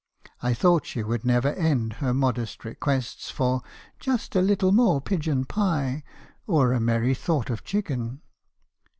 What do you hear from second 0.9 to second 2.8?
would never end her modest